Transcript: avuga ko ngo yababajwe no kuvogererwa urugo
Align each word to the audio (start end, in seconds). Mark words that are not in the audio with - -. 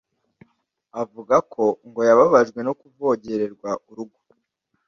avuga 1.01 1.35
ko 1.53 1.63
ngo 1.87 1.99
yababajwe 2.09 2.59
no 2.67 2.73
kuvogererwa 2.79 3.69
urugo 3.89 4.17